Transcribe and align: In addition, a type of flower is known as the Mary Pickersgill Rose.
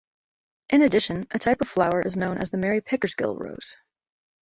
In 0.71 0.81
addition, 0.81 1.27
a 1.29 1.37
type 1.37 1.61
of 1.61 1.67
flower 1.69 2.01
is 2.01 2.15
known 2.17 2.39
as 2.39 2.49
the 2.49 2.57
Mary 2.57 2.81
Pickersgill 2.81 3.35
Rose. 3.37 3.75